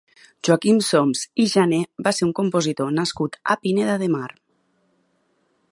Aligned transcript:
Joaquim 0.47 0.77
Soms 0.87 1.21
i 1.43 1.45
Janer 1.51 1.81
va 2.07 2.13
ser 2.19 2.25
un 2.29 2.33
compositor 2.41 2.91
nascut 2.97 3.39
a 3.55 3.59
Pineda 3.67 3.99
de 4.05 4.09
Mar. 4.17 4.31